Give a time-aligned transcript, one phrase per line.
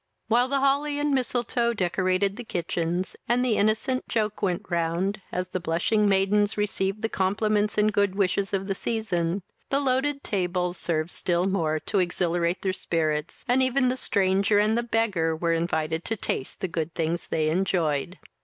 [0.29, 5.49] While the holly and mistletoe decorated the kitchens, and the innocent joke went round, as
[5.49, 10.77] the blushing maidens received the compliments and good wishes of the season, the loaded tables
[10.79, 15.53] served still more to exhilirate their spirits, and even the stranger and the beggar were
[15.53, 18.17] invited to taste the good things they enjoyed.